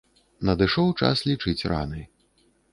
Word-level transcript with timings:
Надышоў 0.49 0.89
час 1.03 1.23
лічыць 1.29 1.67
раны. 1.75 2.01